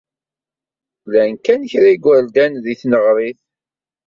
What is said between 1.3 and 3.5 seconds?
kan kra n yigerdan deg tneɣrit.